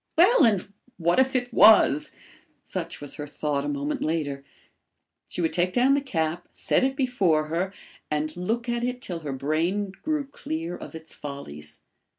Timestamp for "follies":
11.13-11.81